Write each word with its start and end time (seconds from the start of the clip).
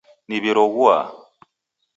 Niw'iroghua 0.27 0.97